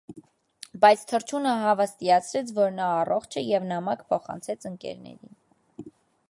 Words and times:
Բայց 0.85 1.01
թռչունը 1.11 1.51
հավաստիացրեց, 1.63 2.49
որ 2.61 2.73
նա 2.79 2.87
առողջ 3.03 3.39
է 3.43 3.45
և 3.51 3.69
նամակ 3.73 4.03
փոխանցեց 4.15 4.67
ընկերներին։ 4.73 5.95